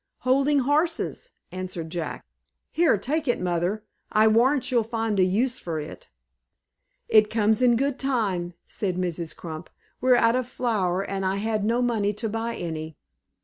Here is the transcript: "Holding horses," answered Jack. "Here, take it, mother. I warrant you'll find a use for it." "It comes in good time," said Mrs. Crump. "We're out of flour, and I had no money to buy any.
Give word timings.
"Holding 0.21 0.61
horses," 0.61 1.29
answered 1.51 1.91
Jack. 1.91 2.25
"Here, 2.71 2.97
take 2.97 3.27
it, 3.27 3.39
mother. 3.39 3.83
I 4.11 4.27
warrant 4.27 4.71
you'll 4.71 4.81
find 4.81 5.19
a 5.19 5.23
use 5.23 5.59
for 5.59 5.79
it." 5.79 6.09
"It 7.07 7.29
comes 7.29 7.61
in 7.61 7.75
good 7.75 7.99
time," 7.99 8.55
said 8.65 8.97
Mrs. 8.97 9.35
Crump. 9.35 9.69
"We're 10.01 10.15
out 10.15 10.35
of 10.35 10.47
flour, 10.47 11.03
and 11.03 11.23
I 11.23 11.35
had 11.35 11.63
no 11.63 11.83
money 11.83 12.13
to 12.13 12.27
buy 12.27 12.55
any. 12.55 12.97